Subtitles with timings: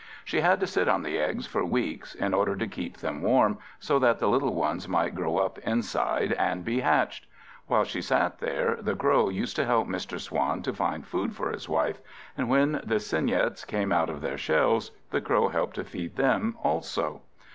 [0.25, 3.59] She had to sit on the eggs for weeks, in order to keep them warm,
[3.77, 7.27] so that the little ones might grow up inside and be hatched.
[7.67, 10.19] While she sat there, the Crow used to help Mr.
[10.19, 12.01] Swan to find food for his wife;
[12.35, 16.57] and when the cygnets came out of their shells, the Crow helped to feed them
[16.63, 17.21] also.